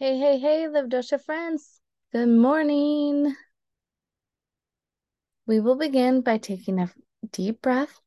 [0.00, 1.80] Hey, hey, hey, Livdosha friends.
[2.10, 3.36] Good morning.
[5.46, 6.92] We will begin by taking a
[7.30, 8.00] deep breath,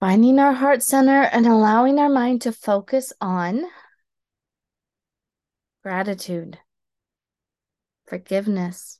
[0.00, 3.66] finding our heart center, and allowing our mind to focus on
[5.82, 6.58] gratitude,
[8.06, 8.98] forgiveness,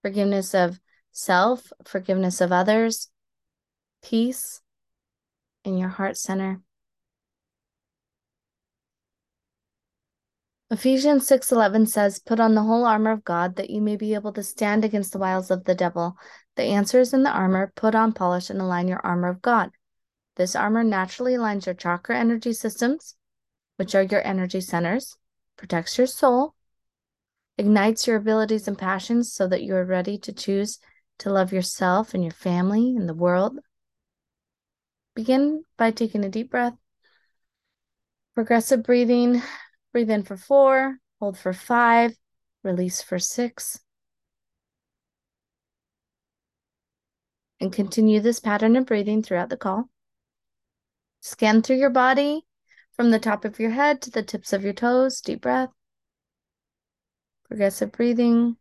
[0.00, 0.80] forgiveness of
[1.10, 3.10] self, forgiveness of others,
[4.02, 4.62] peace
[5.64, 6.62] in your heart center.
[10.72, 14.32] Ephesians 6:11 says, "Put on the whole armor of God that you may be able
[14.32, 16.16] to stand against the wiles of the devil."
[16.56, 17.70] The answer is in the armor.
[17.76, 19.72] Put on, polish, and align your armor of God.
[20.36, 23.16] This armor naturally aligns your chakra energy systems,
[23.76, 25.18] which are your energy centers,
[25.58, 26.54] protects your soul,
[27.58, 30.78] ignites your abilities and passions so that you are ready to choose
[31.18, 33.58] to love yourself and your family and the world.
[35.14, 36.78] Begin by taking a deep breath.
[38.34, 39.42] Progressive breathing
[39.92, 42.16] Breathe in for four, hold for five,
[42.62, 43.78] release for six.
[47.60, 49.90] And continue this pattern of breathing throughout the call.
[51.20, 52.44] Scan through your body
[52.96, 55.20] from the top of your head to the tips of your toes.
[55.20, 55.70] Deep breath.
[57.46, 58.56] Progressive breathing.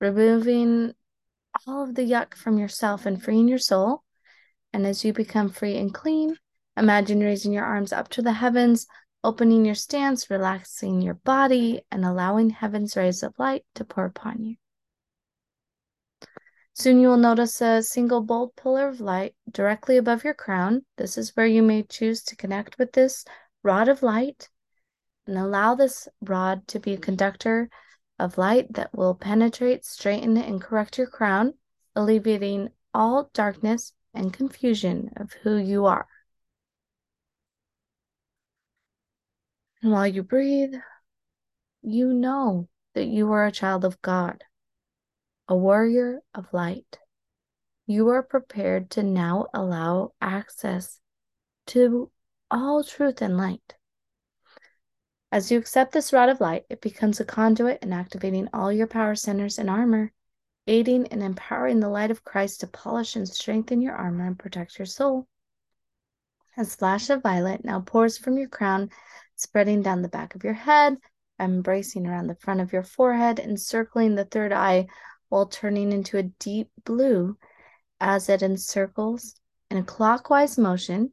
[0.00, 0.94] Removing
[1.66, 4.02] all of the yuck from yourself and freeing your soul.
[4.72, 6.36] And as you become free and clean,
[6.76, 8.86] imagine raising your arms up to the heavens,
[9.22, 14.44] opening your stance, relaxing your body, and allowing heaven's rays of light to pour upon
[14.44, 14.56] you.
[16.72, 20.86] Soon you will notice a single bold pillar of light directly above your crown.
[20.96, 23.24] This is where you may choose to connect with this
[23.62, 24.48] rod of light
[25.26, 27.68] and allow this rod to be a conductor
[28.20, 31.54] of light that will penetrate, straighten, and correct your crown,
[31.96, 36.06] alleviating all darkness and confusion of who you are.
[39.82, 40.74] And while you breathe,
[41.82, 44.44] you know that you are a child of God,
[45.48, 46.98] a warrior of light.
[47.86, 51.00] You are prepared to now allow access
[51.68, 52.10] to
[52.50, 53.74] all truth and light.
[55.32, 58.88] As you accept this rod of light, it becomes a conduit in activating all your
[58.88, 60.12] power centers and armor,
[60.66, 64.76] aiding and empowering the light of Christ to polish and strengthen your armor and protect
[64.76, 65.28] your soul.
[66.56, 68.90] A splash of violet now pours from your crown,
[69.36, 70.96] spreading down the back of your head,
[71.38, 74.88] embracing around the front of your forehead, encircling the third eye
[75.28, 77.38] while turning into a deep blue
[78.00, 79.36] as it encircles
[79.70, 81.12] in a clockwise motion,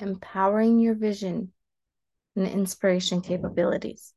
[0.00, 1.52] empowering your vision
[2.38, 4.14] and inspiration capabilities.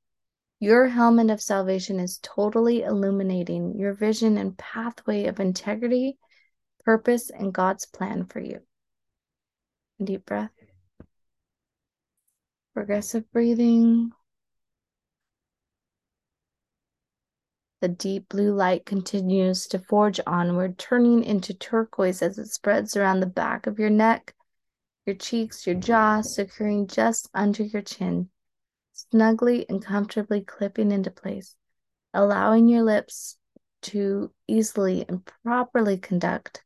[0.59, 6.20] Your helmet of salvation is totally illuminating your vision and pathway of integrity,
[6.86, 8.60] purpose, and God's plan for you.
[10.04, 10.52] Deep breath.
[12.76, 14.12] Progressive breathing.
[17.81, 23.20] The deep blue light continues to forge onward, turning into turquoise as it spreads around
[23.20, 24.36] the back of your neck,
[25.06, 28.29] your cheeks, your jaw, securing just under your chin,
[28.94, 31.56] snugly and comfortably clipping into place,
[32.13, 33.38] allowing your lips
[33.81, 36.63] to easily and properly conduct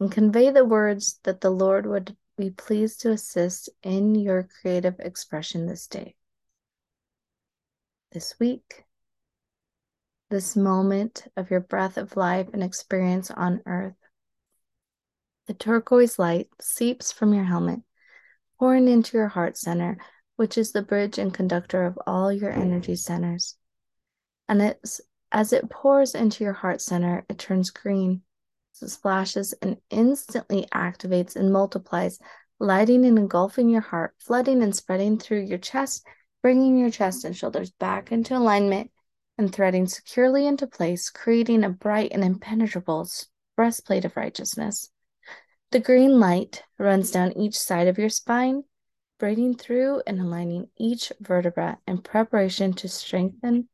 [0.00, 4.98] and convey the words that the Lord would be pleased to assist in your creative
[5.00, 6.14] expression this day,
[8.12, 8.84] this week,
[10.30, 13.96] this moment of your breath of life and experience on earth.
[15.48, 17.80] The turquoise light seeps from your helmet,
[18.58, 19.96] pouring into your heart center,
[20.36, 23.56] which is the bridge and conductor of all your energy centers.
[24.46, 25.00] And it's
[25.32, 28.20] as it pours into your heart center, it turns green,
[28.82, 32.18] it splashes and instantly activates and multiplies,
[32.58, 36.06] lighting and engulfing your heart, flooding and spreading through your chest,
[36.42, 38.90] bringing your chest and shoulders back into alignment
[39.38, 43.08] and threading securely into place, creating a bright and impenetrable
[43.56, 44.90] breastplate of righteousness.
[45.70, 48.64] The green light runs down each side of your spine,
[49.18, 53.68] braiding through and aligning each vertebra in preparation to strengthen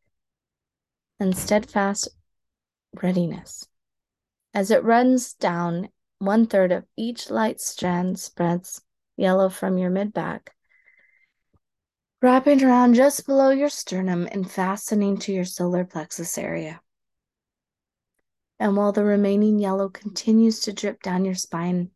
[1.21, 2.09] and steadfast
[3.01, 3.69] readiness.
[4.53, 5.89] As it runs down,
[6.19, 8.83] one third of each light strand spreads
[9.17, 10.53] yellow from your mid back,
[12.21, 16.81] wrapping around just below your sternum and fastening to your solar plexus area.
[18.65, 21.91] And while the remaining yellow continues to drip down your spine,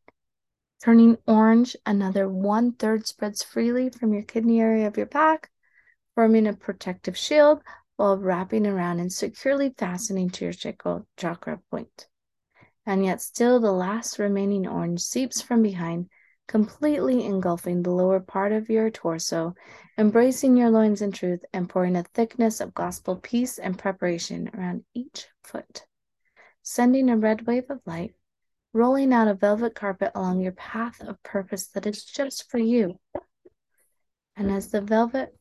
[0.84, 5.50] turning orange, another one third spreads freely from your kidney area of your back,
[6.14, 7.62] forming a protective shield
[7.96, 10.52] while wrapping around and securely fastening to your
[11.16, 12.06] chakra point.
[12.84, 16.10] and yet still the last remaining orange seeps from behind,
[16.48, 19.54] completely engulfing the lower part of your torso,
[19.96, 24.84] embracing your loins in truth, and pouring a thickness of gospel peace and preparation around
[24.92, 25.86] each foot,
[26.68, 28.14] sending a red wave of light,
[28.74, 33.00] rolling out a velvet carpet along your path of purpose that is just for you.
[34.36, 35.34] And as the velvet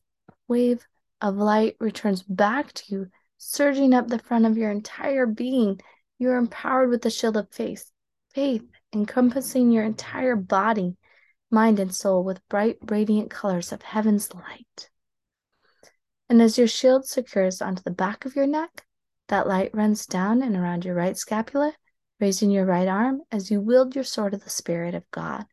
[0.48, 0.86] wave
[1.20, 5.78] of light returns back to you, surging up the front of your entire being,
[6.18, 7.90] you are empowered with the shield of faith,
[8.34, 8.64] faith
[8.94, 10.96] encompassing your entire body,
[11.50, 14.88] mind, and soul with bright, radiant colors of heaven's light.
[16.30, 18.86] And as your shield secures onto the back of your neck,
[19.28, 21.72] that light runs down and around your right scapula,
[22.20, 25.44] raising your right arm as you wield your sword of the Spirit of God.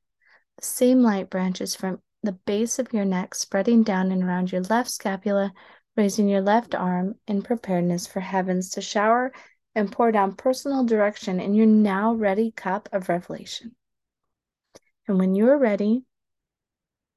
[0.57, 4.61] The same light branches from the base of your neck, spreading down and around your
[4.61, 5.53] left scapula,
[5.95, 9.31] raising your left arm in preparedness for heavens to shower
[9.75, 13.75] and pour down personal direction in your now ready cup of revelation.
[15.07, 16.03] And when you are ready,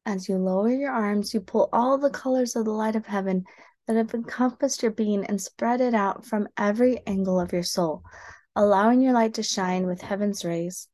[0.04, 3.44] as you lower your arms, you pull all the colors of the light of heaven
[3.88, 8.02] that have encompassed your being and spread it out from every angle of your soul,
[8.54, 10.86] allowing your light to shine with heaven's rays.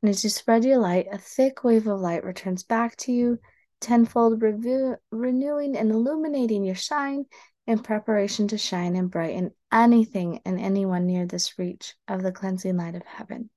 [0.00, 3.40] And as you spread your light, a thick wave of light returns back to you,
[3.80, 7.24] tenfold, renewing and illuminating your shine
[7.66, 12.76] in preparation to shine and brighten anything and anyone near this reach of the cleansing
[12.76, 13.50] light of heaven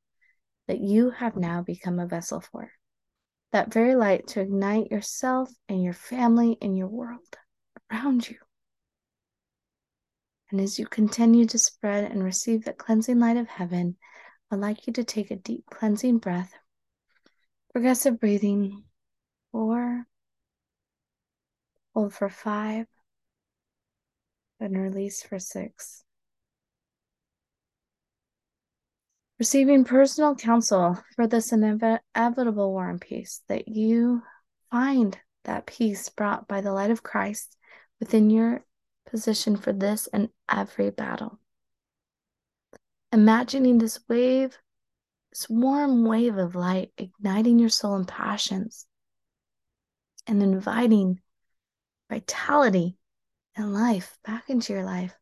[0.67, 2.71] that you have now become a vessel for.
[3.51, 7.37] That very light to ignite yourself and your family and your world
[7.91, 8.37] around you.
[10.51, 13.97] And as you continue to spread and receive the cleansing light of heaven,
[14.51, 16.51] I'd like you to take a deep cleansing breath,
[17.71, 18.83] progressive breathing,
[19.51, 20.05] four,
[21.93, 22.87] hold for five,
[24.59, 26.03] and release for six.
[29.37, 34.23] Receiving personal counsel for this inevitable war and peace, that you
[34.71, 37.55] find that peace brought by the light of Christ
[37.99, 38.65] within your
[39.09, 41.39] position for this and every battle.
[43.11, 44.57] Imagining this wave,
[45.31, 48.85] this warm wave of light igniting your soul and passions
[50.27, 51.19] and inviting
[52.09, 52.97] vitality
[53.55, 55.15] and life back into your life,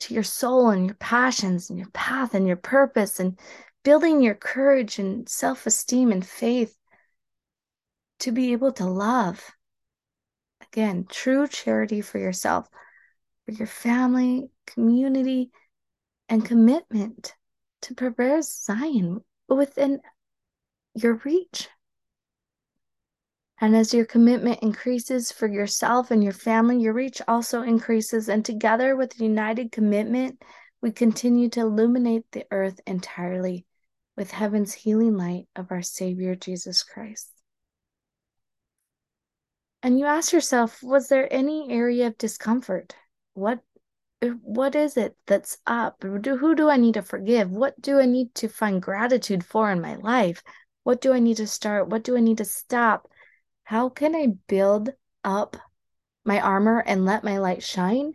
[0.00, 3.38] to your soul and your passions and your path and your purpose, and
[3.82, 6.76] building your courage and self esteem and faith
[8.20, 9.52] to be able to love.
[10.72, 12.68] Again, true charity for yourself,
[13.44, 15.50] for your family, community,
[16.28, 17.34] and commitment
[17.82, 20.00] to prepare Zion within
[20.94, 21.68] your reach.
[23.60, 28.28] And as your commitment increases for yourself and your family, your reach also increases.
[28.28, 30.42] And together with united commitment,
[30.82, 33.64] we continue to illuminate the earth entirely
[34.16, 37.30] with heaven's healing light of our Savior Jesus Christ.
[39.82, 42.94] And you ask yourself, was there any area of discomfort?
[43.34, 43.60] What
[44.42, 46.02] what is it that's up?
[46.02, 46.18] Who
[46.54, 47.50] do I need to forgive?
[47.50, 50.42] What do I need to find gratitude for in my life?
[50.82, 51.88] What do I need to start?
[51.88, 53.08] What do I need to stop?
[53.64, 54.90] How can I build
[55.24, 55.56] up
[56.24, 58.14] my armor and let my light shine?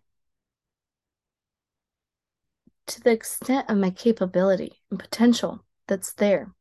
[2.88, 6.54] To the extent of my capability and potential that's there.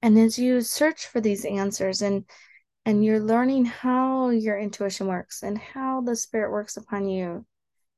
[0.00, 2.24] And as you search for these answers and
[2.88, 7.44] and you're learning how your intuition works and how the spirit works upon you,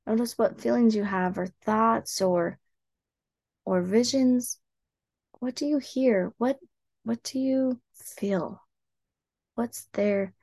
[0.04, 2.58] notice what feelings you have or thoughts or
[3.64, 4.58] or visions.
[5.38, 6.32] What do you hear?
[6.38, 6.58] What
[7.04, 8.60] what do you feel?
[9.54, 10.34] What's there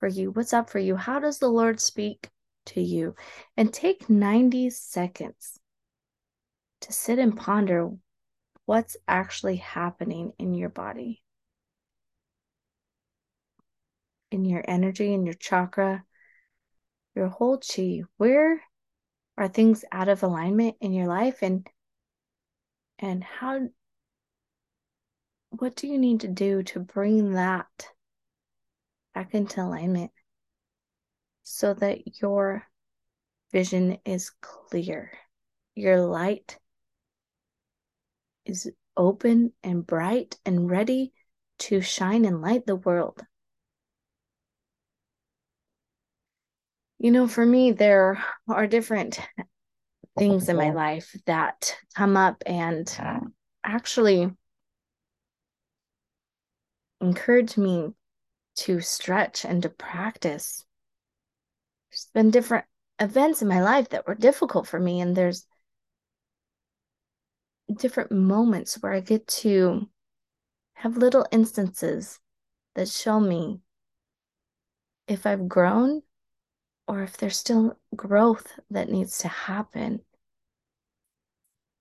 [0.00, 0.32] for you?
[0.32, 0.96] What's up for you?
[0.96, 2.28] How does the Lord speak
[2.66, 3.14] to you?
[3.56, 5.58] And take 90 seconds
[6.82, 7.92] to sit and ponder
[8.66, 11.22] what's actually happening in your body,
[14.34, 16.04] in your energy, in your chakra,
[17.14, 18.00] your whole chi.
[18.16, 18.60] Where
[19.38, 21.66] are things out of alignment in your life and
[22.98, 23.68] and how
[25.50, 27.88] what do you need to do to bring that
[29.14, 30.10] back into alignment
[31.44, 32.66] so that your
[33.52, 35.12] vision is clear?
[35.76, 36.58] Your light
[38.44, 41.12] is open and bright and ready
[41.60, 43.22] to shine and light the world.
[47.04, 49.20] You know, for me, there are different
[50.18, 52.90] things in my life that come up and
[53.62, 54.30] actually
[57.02, 57.90] encourage me
[58.56, 60.64] to stretch and to practice.
[61.90, 62.64] There's been different
[62.98, 65.46] events in my life that were difficult for me, and there's
[67.70, 69.90] different moments where I get to
[70.72, 72.18] have little instances
[72.76, 73.60] that show me
[75.06, 76.00] if I've grown
[76.86, 80.00] or if there's still growth that needs to happen,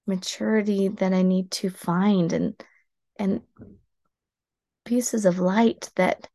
[0.06, 2.62] maturity that I need to find and
[3.18, 3.42] and
[4.86, 6.28] pieces of light that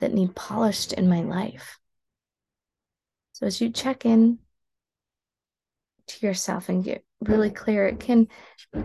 [0.00, 1.78] that need polished in my life.
[3.32, 4.38] So as you check in
[6.06, 8.28] to yourself and get really clear, it can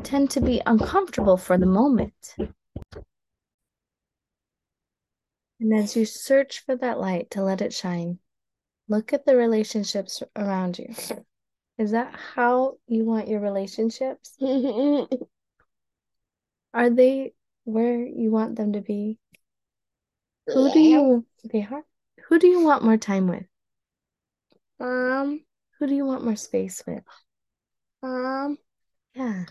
[0.03, 2.36] tend to be uncomfortable for the moment.
[5.60, 8.19] And as you search for that light to let it shine,
[8.91, 10.93] look at the relationships around you.
[11.77, 14.36] Is that how you want your relationships?
[16.74, 17.31] Are they
[17.63, 19.17] where you want them to be?
[20.48, 20.74] Who yeah.
[20.74, 21.83] do you they are?
[22.27, 23.45] Who do you want more time with?
[24.79, 25.41] Um,
[25.79, 27.03] who do you want more space with?
[28.03, 28.57] Um,
[29.15, 29.45] yeah.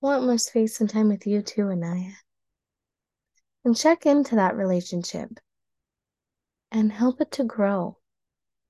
[0.00, 2.12] Want more space and time with you too, Anaya.
[3.64, 5.30] And check into that relationship
[6.70, 7.98] and help it to grow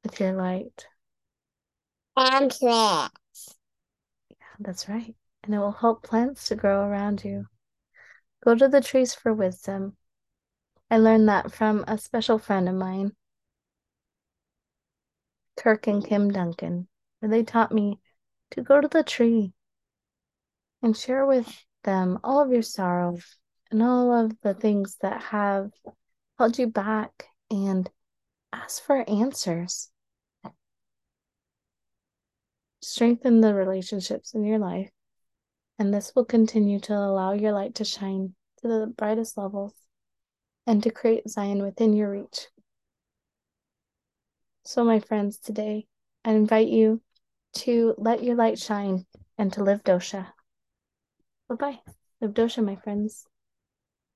[0.07, 0.87] with your light.
[2.17, 3.55] And plants.
[4.31, 5.17] Yeah, that's right.
[5.43, 7.47] And it will help plants to grow around you.
[8.45, 9.97] Go to the trees for wisdom.
[10.91, 13.17] I learned that from a special friend of mine,
[15.57, 16.87] Kirk and Kim Duncan.
[17.21, 17.99] and They taught me
[18.53, 19.53] to go to the tree
[20.83, 23.19] and share with them all of your sorrow
[23.73, 25.73] and all of the things that have
[26.39, 27.91] held you back and
[28.53, 29.91] ask for answers.
[32.83, 34.91] Strengthen the relationships in your life,
[35.79, 39.75] and this will continue to allow your light to shine to the brightest levels
[40.67, 42.49] and to create Zion within your reach.
[44.65, 45.87] So, my friends, today
[46.25, 47.01] I invite you
[47.55, 49.07] to let your light shine
[49.39, 50.29] and to live dosha.
[51.49, 51.81] Bye bye.
[52.21, 53.27] Live dosha, my friends.